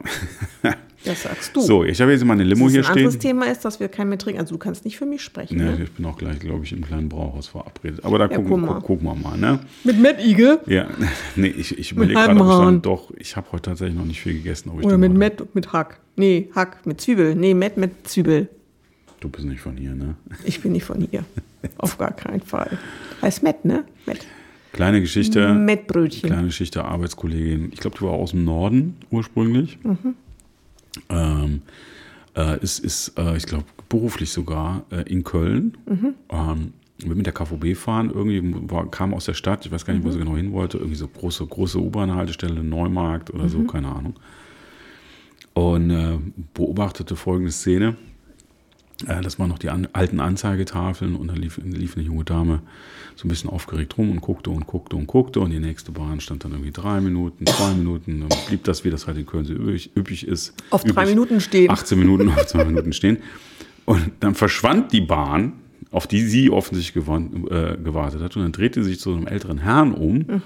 [1.05, 1.59] Das sagst du.
[1.59, 3.21] So, ich habe jetzt meine Limo das hier ein anderes stehen.
[3.31, 4.39] Thema ist, dass wir keinen mehr trinken.
[4.39, 5.57] Also du kannst nicht für mich sprechen.
[5.57, 5.83] Ne, Ne?
[5.83, 8.05] ich bin auch gleich, glaube ich, im kleinen Brauhaus verabredet.
[8.05, 9.37] Aber da Ja, gucken, guck gucken wir mal.
[9.37, 9.59] Ne?
[9.83, 10.59] Mit Matt Igel?
[10.65, 10.87] Ja,
[11.35, 14.21] nee, ich, ich überlege gerade, ob ich dann doch, ich habe heute tatsächlich noch nicht
[14.21, 14.69] viel gegessen.
[14.69, 15.99] Oder mit Matt mit Hack.
[16.15, 17.35] Nee, Hack mit Zwiebel.
[17.35, 18.47] Nee, Matt mit Zwiebel.
[19.23, 20.15] Du bist nicht von hier, ne?
[20.43, 21.23] Ich bin nicht von hier.
[21.77, 22.77] Auf gar keinen Fall.
[23.21, 23.85] Heißt Matt, ne?
[24.05, 24.17] Matt.
[24.73, 25.53] Kleine Geschichte.
[25.53, 26.29] Mettbrötchen.
[26.29, 27.69] Kleine Geschichte, Arbeitskollegin.
[27.71, 29.79] Ich glaube, die war aus dem Norden ursprünglich.
[29.83, 30.15] Mhm.
[31.07, 31.61] Ähm,
[32.35, 35.77] äh, ist, ist äh, ich glaube, beruflich sogar äh, in Köln.
[35.85, 36.15] Mhm.
[36.29, 39.93] Ähm, wir mit der KVB fahren, irgendwie war, kam aus der Stadt, ich weiß gar
[39.93, 40.11] nicht, wo Mhm.
[40.13, 43.49] sie genau hin wollte, irgendwie so große, große U-Bahn-Haltestelle, Neumarkt oder Mhm.
[43.49, 44.15] so, keine Ahnung.
[45.53, 46.17] Und äh,
[46.53, 47.95] beobachtete folgende Szene.
[49.07, 52.61] Äh, das waren noch die an, alten Anzeigetafeln und da lief, lief eine junge Dame
[53.15, 56.19] so ein bisschen aufgeregt rum und guckte und guckte und guckte und die nächste Bahn
[56.19, 59.45] stand dann irgendwie drei Minuten, zwei Minuten, dann blieb das, wie das halt in Köln
[59.45, 60.53] so üblich, üppig ist.
[60.71, 61.69] Auf drei üblich, Minuten stehen.
[61.69, 63.17] 18 Minuten auf zwei Minuten stehen.
[63.85, 65.53] Und dann verschwand die Bahn,
[65.91, 69.27] auf die sie offensichtlich gewan- äh, gewartet hat und dann drehte sie sich zu einem
[69.27, 70.41] älteren Herrn um Mhm.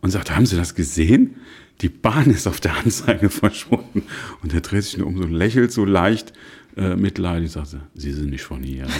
[0.00, 1.34] und sagte, haben Sie das gesehen?
[1.82, 4.02] Die Bahn ist auf der Anzeige verschwunden.
[4.42, 6.32] Und er dreht sich nur um so lächelt so leicht
[6.76, 8.86] äh, mitleidig, sagte, Sie sind nicht von hier.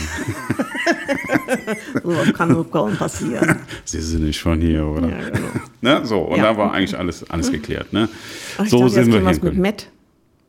[2.02, 3.60] So kann so kaum passieren.
[3.84, 5.08] Sie sind nicht von hier, oder?
[5.08, 5.48] Ja, genau.
[5.80, 6.00] Ne?
[6.06, 6.44] So, und Ja.
[6.52, 7.92] da war eigentlich alles, alles geklärt.
[7.92, 8.08] Ne?
[8.56, 9.74] Ach, ich so dachte, sind wir käme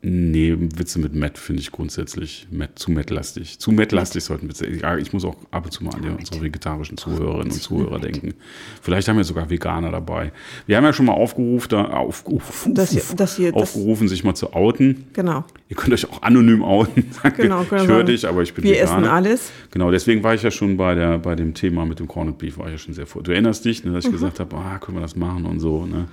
[0.01, 3.59] Nee, Witze mit Matt finde ich grundsätzlich Matt, zu Matt-lastig.
[3.59, 4.65] Zu Matt-lastig sollten Witze.
[4.65, 8.33] Ich muss auch ab und zu mal an die, unsere vegetarischen Zuhörerinnen und Zuhörer denken.
[8.81, 10.31] Vielleicht haben wir sogar Veganer dabei.
[10.67, 15.03] Wir haben ja schon mal aufgerufen, aufgerufen, dass ihr das- aufgerufen sich mal zu outen.
[15.11, 15.43] Genau.
[15.67, 17.03] Ihr könnt euch auch anonym outen.
[17.35, 18.91] Genau, ich wir höre dich, aber ich bin Wir Veganer.
[19.01, 19.51] essen alles.
[19.71, 22.57] Genau, deswegen war ich ja schon bei, der, bei dem Thema mit dem Corned Beef,
[22.57, 23.21] war ich ja schon sehr vor.
[23.21, 24.11] Du erinnerst dich, ne, dass Mhm.
[24.11, 25.85] ich gesagt habe, ah, können wir das machen und so.
[25.85, 26.07] Ne?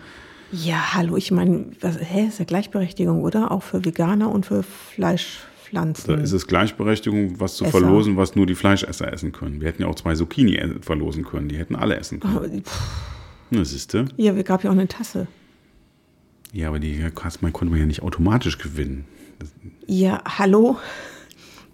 [0.53, 3.51] Ja, hallo, ich meine, was- hä, ist ja Gleichberechtigung, oder?
[3.51, 6.15] Auch für Veganer und für Fleischpflanzen.
[6.15, 7.79] Da ist es Gleichberechtigung, was zu Esser.
[7.79, 9.61] verlosen, was nur die Fleischesser essen können.
[9.61, 12.63] Wir hätten ja auch zwei Zucchini e- verlosen können, die hätten alle essen können.
[12.65, 12.71] Oh,
[13.51, 14.07] Na, siehste.
[14.17, 15.27] Ja, wir gab ja auch eine Tasse.
[16.53, 16.99] Ja, aber die
[17.41, 19.05] man konnte man ja nicht automatisch gewinnen.
[19.87, 20.79] Ja, hallo.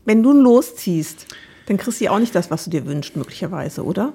[0.04, 1.26] Wenn du losziehst,
[1.66, 4.12] dann kriegst du ja auch nicht das, was du dir wünschst, möglicherweise, oder?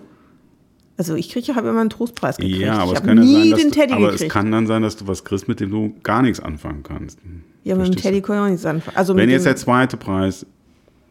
[0.97, 2.57] Also ich kriege habe immer einen Trostpreis gekriegt.
[2.59, 4.21] Ja, aber ich es habe kann ja nie sein, den du, Teddy aber gekriegt.
[4.23, 7.19] es kann dann sein, dass du was kriegst, mit dem du gar nichts anfangen kannst.
[7.63, 8.03] ja, mit dem Verstehst?
[8.03, 8.97] Teddy kann ich auch nichts anfangen.
[8.97, 10.45] Also Wenn jetzt der zweite Preis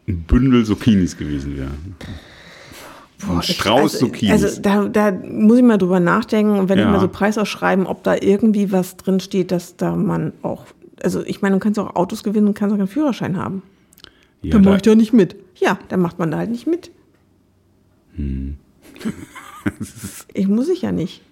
[0.09, 1.71] ein Bündel Zucchinis gewesen wäre.
[3.27, 4.43] Boah, ein Strauß also, Zucchinis.
[4.45, 6.87] Also da, da muss ich mal drüber nachdenken und wenn Ja.
[6.87, 10.67] ich mal so Preisausschreiben, ob da irgendwie was drin steht, dass da man auch,
[11.03, 13.63] also ich meine, du kannst auch Autos gewinnen und kannst auch keinen Führerschein haben.
[14.43, 15.37] ja, mache da, ich da nicht mit.
[15.57, 16.91] Ja, dann macht man da halt nicht mit.
[20.35, 21.23] Ich muss ich ja nicht.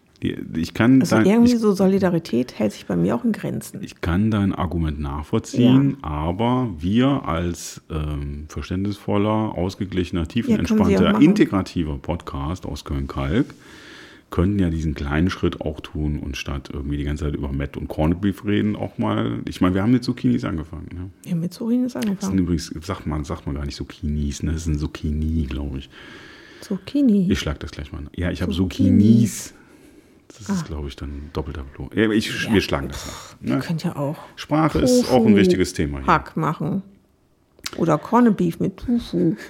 [0.55, 3.81] Ich kann, Also dein, irgendwie ich, so Solidarität hält sich bei mir auch in Grenzen.
[3.83, 11.23] ich kann dein Argument nachvollziehen, aber wir als ähm, verständnisvoller, ausgeglichener, Ja, tiefenentspannter, machen.
[11.25, 13.55] integrativer Podcast aus Köln-Kalk
[14.31, 17.77] könnten ja diesen kleinen Schritt auch tun und statt irgendwie die ganze Zeit über Matt
[17.77, 19.41] und Corned Beef reden, auch mal.
[19.47, 20.89] Ich meine, wir haben mit Zucchinis angefangen.
[20.93, 21.11] Ne?
[21.31, 22.39] Ja, mit Zurin ist Das sind angefangen.
[22.39, 24.53] übrigens, sagt man, sagt man gar nicht Zucchinis, ne?
[24.53, 25.91] Das sind Zucchini, glaube ich.
[26.65, 27.31] Zucchini.
[27.31, 28.03] Ich schlag das gleich mal.
[28.17, 28.91] Ja, ich habe Zucchini.
[29.01, 29.55] Zucchinis.
[30.39, 30.55] Das Ah.
[30.55, 31.65] ist, glaube ich, dann doppelter.
[31.95, 33.37] Ja, ich, wir schlagen das nach.
[33.49, 33.61] Ihr Ne?
[33.61, 36.07] könnt ja auch Sprache ist Tofu auch ein wichtiges Thema hier.
[36.07, 36.83] Hack machen.
[37.77, 39.37] Oder Corned Beef mit Tofu.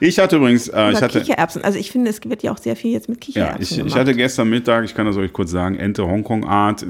[0.00, 1.62] Ich hatte übrigens, äh, ich hatte, Kichererbsen.
[1.62, 3.76] Also ich finde, es wird ja auch sehr viel jetzt mit ja, Kichererbsen ich, ich
[3.78, 3.94] gemacht.
[4.00, 6.84] hatte gestern Mittag, ich kann das euch kurz sagen, Ente Hongkong Art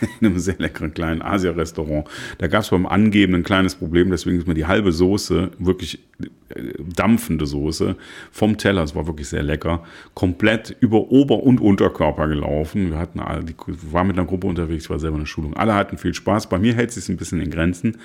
[0.20, 2.08] in einem sehr leckeren kleinen Asia-Restaurant.
[2.38, 6.00] Da gab es beim Angeben ein kleines Problem, deswegen ist mir die halbe Soße, wirklich
[6.54, 7.96] äh, dampfende Soße,
[8.30, 9.82] vom Teller, es war wirklich sehr lecker,
[10.14, 12.90] komplett über Ober- und Unterkörper gelaufen.
[12.90, 13.54] Wir hatten alle, die
[13.90, 15.54] war mit einer Gruppe unterwegs, war selber in der Schulung.
[15.54, 16.48] Alle hatten viel Spaß.
[16.48, 17.98] Bei mir hält es sich ein bisschen in Grenzen.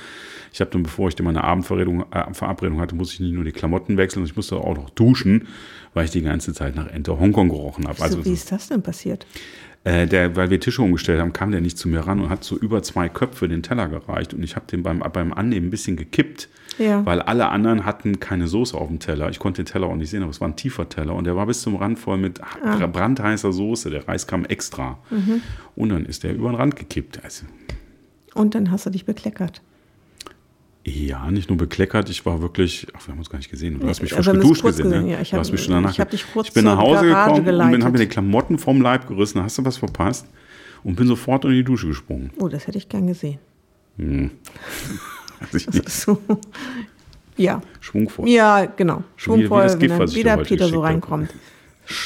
[0.54, 3.44] Ich habe dann, bevor ich dann meine Abendverabredung äh, Verabredung hatte, musste ich nicht nur
[3.44, 5.48] die Klamotten wechseln, ich musste auch noch duschen,
[5.94, 8.02] weil ich die ganze Zeit nach Ente Hongkong gerochen habe.
[8.02, 9.26] Also so, wie ist das denn passiert?
[9.88, 12.44] Äh, der, weil wir Tische umgestellt haben, kam der nicht zu mir ran und hat
[12.44, 14.34] so über zwei Köpfe den Teller gereicht.
[14.34, 17.06] Und ich habe den beim, beim Annehmen ein bisschen gekippt, Ja.
[17.06, 19.30] weil alle anderen hatten keine Soße auf dem Teller.
[19.30, 21.36] Ich konnte den Teller auch nicht sehen, aber es war ein tiefer Teller und der
[21.36, 22.86] war bis zum Rand voll mit Ah.
[22.88, 23.90] brandheißer Soße.
[23.90, 25.00] Der Reis kam extra.
[25.10, 25.42] Mhm.
[25.76, 27.24] Und dann ist der über den Rand gekippt.
[27.24, 27.46] Also,
[28.34, 29.62] Und dann hast du dich bekleckert.
[30.90, 33.80] Ja, nicht nur bekleckert, ich war wirklich, ach, wir haben uns gar nicht gesehen.
[33.80, 35.12] Du hast mich Also frisch geduscht gesehen, gesehen, ne?
[35.14, 35.20] ja.
[35.22, 37.08] Ich du hab- hast mich schon danach ich hab dich kurz Ich bin nach Hause
[37.08, 37.84] Garage gekommen und bin, geleitet.
[37.84, 39.44] habe mir die Klamotten vom Leib gerissen.
[39.44, 40.28] Hast du was verpasst?
[40.84, 42.32] Und bin sofort in die Dusche gesprungen.
[42.40, 43.40] Oh, das hätte ich gern gesehen.
[45.40, 46.20] Also ich Das ist so.
[47.36, 47.62] Ja.
[47.80, 48.28] schwungvoll.
[48.30, 48.98] Ja, genau.
[49.00, 51.32] Wie Schwungvoll, das wenn Gift, dann dir wieder Peter so reinkommt.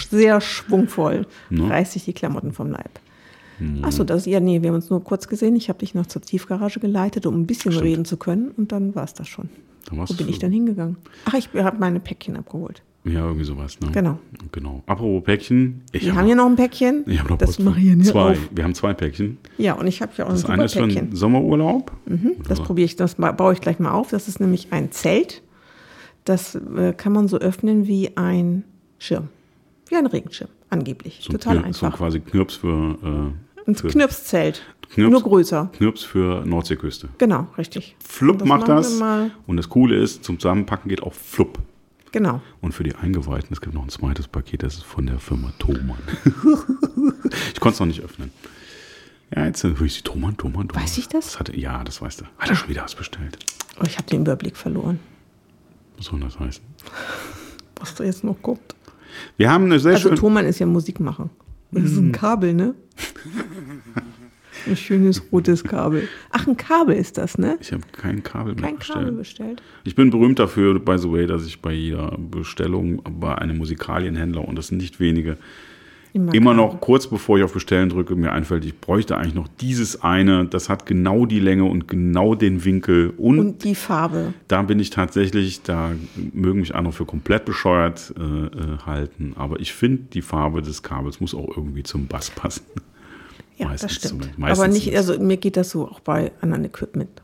[0.09, 1.25] Sehr schwungvoll.
[1.49, 1.69] Ne?
[1.69, 2.89] Reißt sich die Klamotten vom Leib.
[3.61, 3.83] Mhm.
[3.85, 5.55] Achso, das, ja, nee, wir haben uns nur kurz gesehen.
[5.55, 8.49] Ich habe dich noch zur Tiefgarage geleitet, um ein bisschen reden zu können.
[8.51, 9.49] Und dann war es das schon.
[9.91, 10.97] Wo bin ich dann hingegangen?
[11.25, 12.81] Ach, ich habe meine Päckchen abgeholt.
[13.03, 13.79] Ja, irgendwie sowas.
[13.79, 13.89] Ne?
[13.91, 14.19] Genau.
[14.51, 14.83] Genau.
[14.85, 15.81] Apropos Päckchen.
[15.91, 17.03] Ich Wir hab haben hier noch ein Päckchen.
[17.07, 18.31] ich noch das mache ich zwei.
[18.33, 18.49] auf.
[18.51, 19.39] Wir haben zwei Päckchen.
[19.57, 21.09] Ja, und ich habe hier auch Das ein eine super ist für Päckchen.
[21.11, 21.91] den Sommerurlaub.
[22.47, 24.09] Das probiere ich, das ba- baue ich gleich mal auf.
[24.11, 25.41] Das ist nämlich ein Zelt.
[26.25, 28.63] Das äh, kann man so öffnen wie ein
[28.99, 29.29] Schirm.
[29.87, 31.21] Wie ein Regenschirm, angeblich.
[31.23, 31.97] So ein Total So einfach.
[31.97, 34.61] quasi Knirps für, äh, ein Knirpszelt.
[34.93, 35.69] Knirps- Nur größer.
[35.77, 37.09] Knirps für Nordseeküste.
[37.17, 37.95] Genau, richtig.
[38.05, 39.01] Flupp Das macht das.
[39.47, 41.59] Und das Coole ist, zum Zusammenpacken geht auch Flupp.
[42.11, 42.41] Genau.
[42.59, 45.53] Und für die Eingeweihten, es gibt noch ein zweites Paket, das ist von der Firma
[45.59, 45.97] Thomann.
[47.53, 48.31] ich konnte es noch nicht öffnen.
[49.33, 50.83] Ja, jetzt höre ich sie, Thomann, Thomann, Thomann.
[50.83, 51.27] Weiß ich das?
[51.27, 52.25] Was hatte, ja, das weißt du.
[52.37, 53.37] Hat er schon wieder was bestellt.
[53.79, 54.99] Oh, ich habe den Überblick verloren,
[55.97, 56.61] Was soll das heißen?
[57.79, 58.75] was da jetzt noch kommt.
[59.37, 60.13] Wir haben eine sehr Also.
[60.13, 61.29] Thomann ist ja Musikmacher.
[61.71, 62.75] Das ist ein Kabel, ne?
[64.71, 66.07] Ein schönes rotes Kabel.
[66.31, 67.57] Ach, ein Kabel ist das, ne?
[67.61, 69.57] Ich habe kein Kabel mehr Kein Kabel bestellt.
[69.57, 69.63] bestellt.
[69.83, 74.47] Ich bin berühmt dafür, by the way, dass ich bei jeder Bestellung bei einem Musikalienhändler,
[74.47, 75.37] und das sind nicht wenige,
[76.13, 79.47] Immer, immer noch kurz bevor ich auf Bestellen drücke, mir einfällt, ich bräuchte eigentlich noch
[79.61, 84.33] dieses eine, das hat genau die Länge und genau den Winkel und, Und die Farbe.
[84.49, 85.91] da bin ich tatsächlich, da
[86.33, 90.83] mögen mich andere für komplett bescheuert äh, äh, halten, aber ich finde, die Farbe des
[90.83, 92.63] Kabels muss auch irgendwie zum Bass passen.
[93.61, 94.09] Ja, Meistens das stimmt.
[94.09, 94.39] zumindest.
[94.39, 97.21] Meistens Aber nicht, also mir geht das so auch bei anderen Equipment.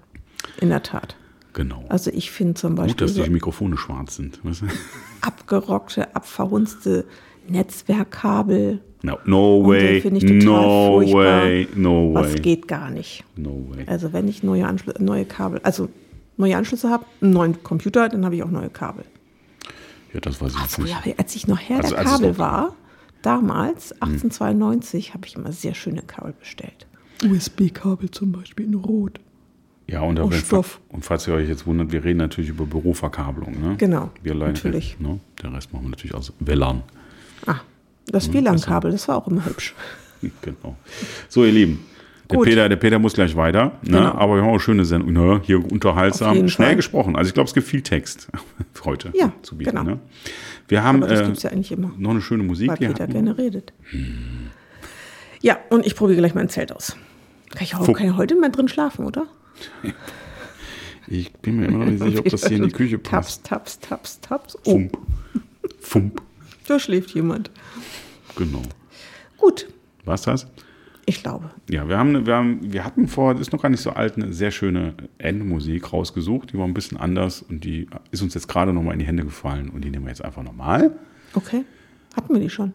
[0.62, 1.16] In der Tat.
[1.54, 1.84] Genau.
[1.90, 4.40] Also ich finde zum Gut, Beispiel dass so die Mikrofone schwarz sind.
[4.46, 4.66] weißt du?
[5.22, 7.06] abgerockte, abverhunzte
[7.48, 8.82] Netzwerkkabel.
[9.04, 10.02] No, no way,
[10.44, 11.44] no furchtbar.
[11.44, 13.24] way, no way, geht gar nicht.
[13.36, 13.84] no way.
[13.88, 15.90] Also wenn ich neue, Anschlü neue Kabel, also
[16.38, 19.06] neue Anschlüsse habe, einen neuen Computer, dann habe ich auch neue Kabel.
[20.14, 20.94] Ja, das weiß ich jetzt nicht.
[20.96, 22.76] Früher, als ich noch Herr Also, der Kabel war,
[23.22, 26.88] damals, 1892, habe ich immer sehr schöne Kabel bestellt.
[27.24, 29.20] USB-Kabel zum Beispiel in Rot.
[29.90, 30.82] Ja, und, wenn- Stoff.
[30.90, 33.60] und falls ihr euch jetzt wundert, wir reden natürlich über Büroverkabelung.
[33.62, 33.76] Ne?
[33.78, 35.00] Genau, Wir alleine, natürlich.
[35.00, 35.20] Ne?
[35.42, 36.84] Der Rest machen wir natürlich aus WLAN.
[37.46, 37.62] Ah,
[38.08, 39.74] das WLAN-Kabel, das war auch immer hübsch.
[40.42, 40.76] Genau.
[41.30, 41.86] So, ihr Lieben.
[42.30, 42.40] Der.
[42.40, 44.00] Peter, der Peter muss gleich weiter, ne?
[44.00, 44.12] Genau.
[44.16, 45.14] aber wir haben auch eine schöne Sendung.
[45.14, 45.42] Ne?
[45.46, 46.76] Hier unterhaltsam, schnell Fall.
[46.76, 47.16] gesprochen.
[47.16, 48.28] Also ich glaube, es gibt viel Text
[48.84, 49.70] heute Ja, zu bieten.
[49.72, 49.84] genau.
[49.84, 50.00] Ne?
[50.68, 52.68] Wir haben Aber das äh, gibt es ja eigentlich immer, noch eine schöne Musik.
[52.70, 53.72] weil Peter hatten- gerne redet.
[55.42, 56.98] Ja, und ich probiere gleich mein Zelt aus.
[57.52, 57.98] Kann ich, auch, Fuck.
[57.98, 59.26] kann ich heute mehr drin schlafen, oder?
[61.08, 63.46] Ich bin mir immer noch nicht sicher, ob das hier in die Küche passt.
[63.46, 64.58] Taps, taps, taps, taps.
[64.66, 64.98] Oh, Fump.
[65.80, 66.22] Fump.
[66.68, 67.50] da schläft jemand.
[68.36, 68.62] Genau.
[69.38, 69.68] Gut,
[70.04, 70.48] Was das?
[71.10, 71.50] Ich glaube.
[71.70, 74.18] Ja, wir, haben, wir, haben, wir hatten vor, das ist noch gar nicht so alt,
[74.18, 76.52] eine sehr schöne Endmusik rausgesucht.
[76.52, 79.24] Die war ein bisschen anders und die ist uns jetzt gerade nochmal in die Hände
[79.24, 80.92] gefallen und die nehmen wir jetzt einfach nochmal.
[81.34, 81.64] Okay.
[82.16, 82.74] Hatten wir die schon?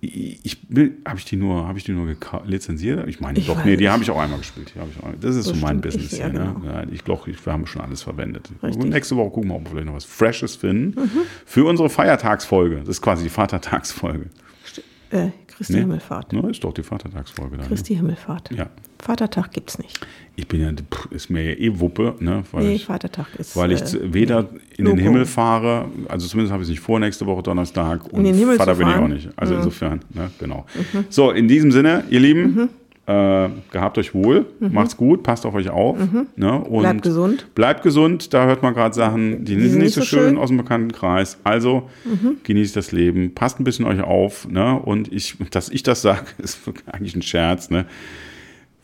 [0.00, 0.58] Ich
[1.06, 2.14] habe ich die nur, habe ich die nur
[2.46, 3.06] lizenziert?
[3.08, 4.72] Ich meine, Ich doch, nee, die habe ich auch einmal gespielt.
[4.74, 4.86] Ich auch,
[5.20, 6.04] das ist so mein Bestimmt.
[6.04, 6.38] Ich- Business ja, hier.
[6.38, 6.54] Ne?
[6.62, 6.72] genau.
[6.72, 8.48] Ja, ich glaube, wir haben schon alles verwendet.
[8.62, 11.10] Nächste Woche gucken wir, ob wir vielleicht noch was Freshes finden Mhm.
[11.44, 12.76] für unsere Feiertagsfolge.
[12.78, 14.26] Das ist quasi die Vatertagsfolge.
[15.10, 15.80] Äh, Christi Nee?
[15.80, 16.32] Himmelfahrt.
[16.32, 17.62] Ne, ist doch die Vatertagsfolge da.
[17.62, 17.68] Ne?
[17.68, 18.50] Christi Himmelfahrt.
[18.52, 18.66] Ja.
[19.00, 19.98] Vatertag gibt's nicht.
[20.36, 22.42] Ich bin ja, pff, ist mir ja eh Wuppe, ne?
[22.52, 23.56] Weil Nee, ich, Vatertag ist.
[23.56, 24.40] weil ich äh, weder
[24.76, 24.98] in den Logo.
[25.00, 28.56] Himmel fahre, also zumindest habe ich es nicht vor nächste Woche Donnerstag und den Himmel
[28.56, 29.28] Vater bin ich auch nicht.
[29.36, 29.58] Also Ja.
[29.60, 30.66] insofern, ne, genau.
[31.10, 32.68] So, in diesem Sinne, ihr Lieben,
[33.08, 35.96] äh, gehabt euch wohl, macht's gut, passt auf euch auf.
[36.36, 37.46] Ne, und Bleibt gesund.
[37.54, 40.38] Bleibt gesund, da hört man gerade Sachen, die, sind nicht so schön, schön.
[40.38, 41.38] aus dem bekannten Kreis.
[41.42, 41.88] Also
[42.44, 44.46] genießt das Leben, passt ein bisschen euch auf.
[44.48, 44.78] Ne?
[44.78, 47.70] Und ich, dass ich das sage, ist eigentlich ein Scherz.
[47.70, 47.86] Ne?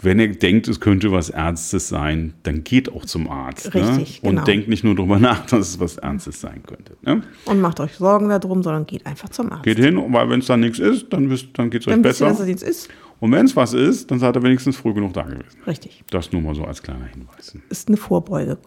[0.01, 3.73] Wenn ihr denkt, es könnte was Ernstes sein, dann geht auch zum Arzt.
[3.75, 4.29] Richtig, ne?
[4.29, 4.45] Und genau.
[4.45, 6.97] denkt nicht nur drüber nach, dass es was Ernstes sein könnte.
[7.03, 7.23] Ne?
[7.47, 9.65] Und macht euch Sorgen darum, sondern geht einfach zum Arzt.
[9.65, 12.27] Geht hin, weil wenn es dann nichts ist, dann, wisst- dann geht es euch besser.
[12.27, 12.89] dass es jetzt ist.
[13.25, 15.47] Und wenn es was ist, dann seid ihr wenigstens früh genug da gewesen.
[15.67, 16.05] Richtig.
[16.11, 17.57] Das nur mal so als kleiner Hinweis.
[17.71, 18.59] Ist eine Vorbeuge.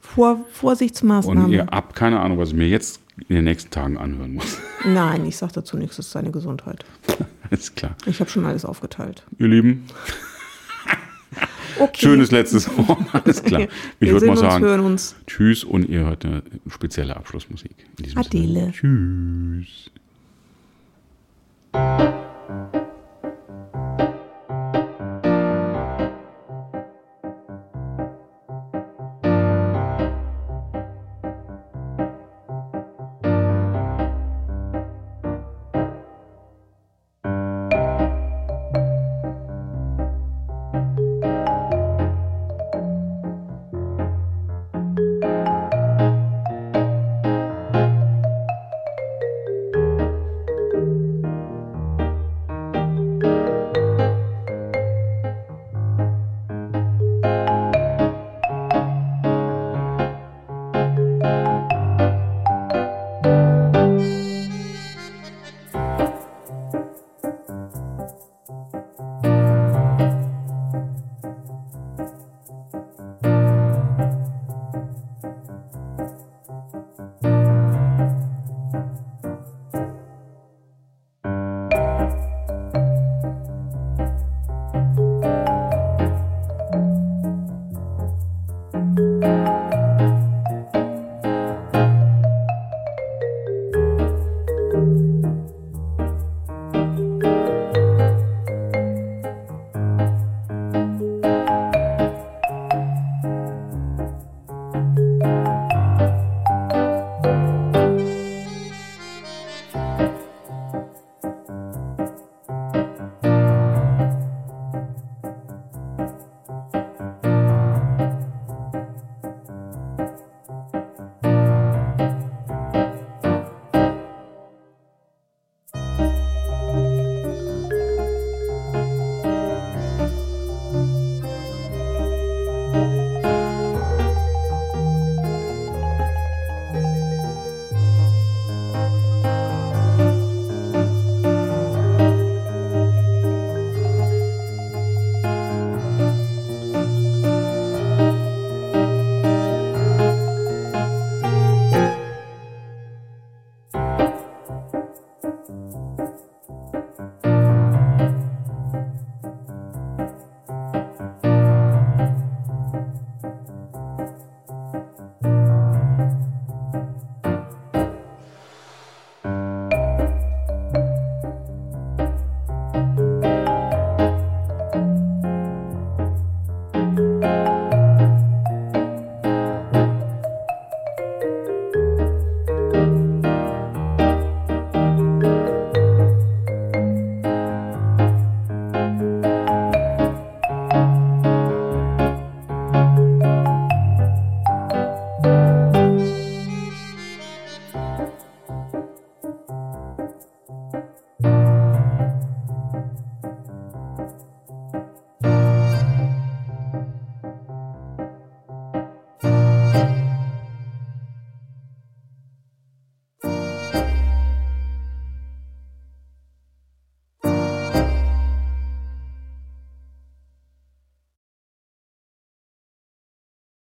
[0.00, 1.52] Vor, Und Vorsichtsmaßnahme.
[1.52, 4.56] ihr habt keine Ahnung, was ich mir jetzt in den nächsten Tagen anhören muss.
[4.86, 5.96] Nein, ich sage dazu nichts.
[5.96, 6.84] Das ist seine Gesundheit.
[7.50, 7.96] Alles klar.
[8.06, 9.24] Ich habe schon alles aufgeteilt.
[9.36, 9.82] Ihr Lieben,
[11.80, 11.98] Okay.
[12.00, 13.00] schönes letztes Wort.
[13.24, 13.66] Alles klar.
[13.98, 15.16] Ich würde mal sagen, hören uns.
[15.26, 17.74] tschüss und ihr hört eine spezielle Abschlussmusik.
[18.14, 18.72] Adele.
[18.80, 19.62] Sinne.
[19.64, 19.90] Tschüss.